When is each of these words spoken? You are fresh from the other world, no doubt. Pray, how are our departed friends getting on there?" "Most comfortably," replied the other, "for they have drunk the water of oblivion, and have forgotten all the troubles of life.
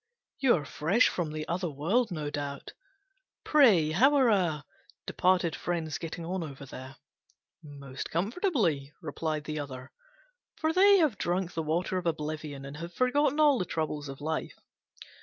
You 0.39 0.55
are 0.55 0.65
fresh 0.65 1.09
from 1.09 1.31
the 1.31 1.47
other 1.47 1.69
world, 1.69 2.09
no 2.09 2.31
doubt. 2.31 2.73
Pray, 3.43 3.91
how 3.91 4.15
are 4.15 4.31
our 4.31 4.63
departed 5.05 5.55
friends 5.55 5.99
getting 5.99 6.25
on 6.25 6.55
there?" 6.71 6.95
"Most 7.61 8.09
comfortably," 8.09 8.93
replied 8.99 9.43
the 9.43 9.59
other, 9.59 9.91
"for 10.55 10.73
they 10.73 10.97
have 10.97 11.19
drunk 11.19 11.53
the 11.53 11.61
water 11.61 11.99
of 11.99 12.07
oblivion, 12.07 12.65
and 12.65 12.77
have 12.77 12.95
forgotten 12.95 13.39
all 13.39 13.59
the 13.59 13.63
troubles 13.63 14.09
of 14.09 14.21
life. 14.21 14.55